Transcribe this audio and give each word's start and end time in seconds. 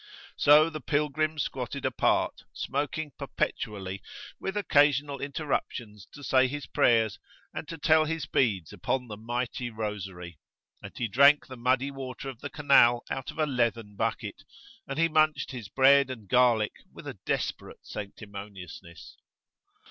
So 0.35 0.71
the 0.71 0.81
Pilgrim 0.81 1.37
squatted 1.37 1.85
apart, 1.85 2.41
smoking 2.53 3.11
perpetually, 3.19 4.01
with 4.39 4.57
occasional 4.57 5.21
interruptions 5.21 6.07
to 6.13 6.23
say 6.23 6.47
his 6.47 6.65
prayers 6.65 7.19
and 7.53 7.67
to 7.67 7.77
tell 7.77 8.05
his 8.05 8.25
beads 8.25 8.73
upon 8.73 9.07
the 9.09 9.15
mighty 9.15 9.69
rosary; 9.69 10.39
and 10.81 10.91
he 10.97 11.07
drank 11.07 11.45
the 11.45 11.55
muddy 11.55 11.91
water 11.91 12.29
of 12.29 12.39
the 12.41 12.49
canal 12.49 13.03
out 13.11 13.29
of 13.29 13.37
a 13.37 13.45
leathern 13.45 13.95
bucket, 13.95 14.43
and 14.87 14.97
he 14.97 15.07
munched 15.07 15.51
his 15.51 15.69
bread 15.69 16.09
and 16.09 16.27
garlic[FN#4] 16.27 16.71
with 16.91 17.05
a 17.05 17.19
desperate 17.23 17.85
sanctimoniousness. 17.85 19.17